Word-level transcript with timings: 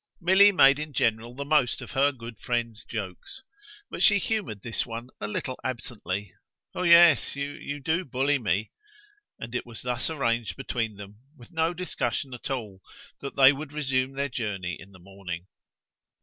Milly 0.19 0.51
made 0.51 0.79
in 0.79 0.93
general 0.93 1.35
the 1.35 1.45
most 1.45 1.79
of 1.79 1.91
her 1.91 2.11
good 2.11 2.39
friend's 2.39 2.83
jokes; 2.85 3.43
but 3.91 4.01
she 4.01 4.17
humoured 4.17 4.63
this 4.63 4.83
one 4.83 5.09
a 5.19 5.27
little 5.27 5.59
absently. 5.63 6.33
"Oh 6.73 6.81
yes, 6.81 7.35
you 7.35 7.79
do 7.79 8.03
bully 8.03 8.39
me." 8.39 8.71
And 9.37 9.53
it 9.53 9.63
was 9.63 9.83
thus 9.83 10.09
arranged 10.09 10.55
between 10.57 10.95
them, 10.95 11.19
with 11.37 11.51
no 11.51 11.75
discussion 11.75 12.33
at 12.33 12.49
all, 12.49 12.81
that 13.19 13.35
they 13.35 13.53
would 13.53 13.71
resume 13.73 14.13
their 14.13 14.27
journey 14.27 14.75
in 14.79 14.91
the 14.91 14.97
morning. 14.97 15.45